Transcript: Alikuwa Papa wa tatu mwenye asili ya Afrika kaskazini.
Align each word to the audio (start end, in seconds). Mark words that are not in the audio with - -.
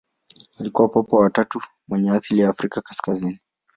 Alikuwa 0.59 0.89
Papa 0.89 1.17
wa 1.17 1.29
tatu 1.29 1.61
mwenye 1.87 2.11
asili 2.11 2.41
ya 2.41 2.49
Afrika 2.49 2.81
kaskazini. 2.81 3.39